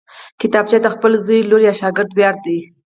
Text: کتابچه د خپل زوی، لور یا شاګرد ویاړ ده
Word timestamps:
کتابچه 0.41 0.77
د 0.81 0.87
خپل 0.95 1.11
زوی، 1.25 1.39
لور 1.49 1.61
یا 1.67 1.73
شاګرد 1.79 2.11
ویاړ 2.13 2.35
ده 2.45 2.57